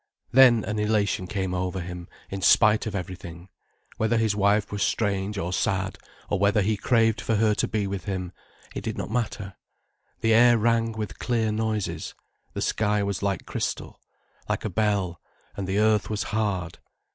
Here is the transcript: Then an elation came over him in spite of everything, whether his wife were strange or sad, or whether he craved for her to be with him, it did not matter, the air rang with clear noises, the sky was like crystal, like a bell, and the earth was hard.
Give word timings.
Then 0.31 0.63
an 0.63 0.79
elation 0.79 1.27
came 1.27 1.53
over 1.53 1.79
him 1.79 2.07
in 2.31 2.41
spite 2.41 2.87
of 2.87 2.95
everything, 2.95 3.49
whether 3.97 4.17
his 4.17 4.35
wife 4.35 4.71
were 4.71 4.79
strange 4.79 5.37
or 5.37 5.53
sad, 5.53 5.99
or 6.27 6.39
whether 6.39 6.63
he 6.63 6.75
craved 6.75 7.21
for 7.21 7.35
her 7.35 7.53
to 7.53 7.67
be 7.67 7.85
with 7.85 8.05
him, 8.05 8.31
it 8.73 8.81
did 8.83 8.97
not 8.97 9.11
matter, 9.11 9.53
the 10.21 10.33
air 10.33 10.57
rang 10.57 10.93
with 10.93 11.19
clear 11.19 11.51
noises, 11.51 12.15
the 12.53 12.63
sky 12.63 13.03
was 13.03 13.21
like 13.21 13.45
crystal, 13.45 14.01
like 14.49 14.65
a 14.65 14.71
bell, 14.71 15.21
and 15.55 15.67
the 15.67 15.77
earth 15.77 16.09
was 16.09 16.23
hard. 16.33 16.79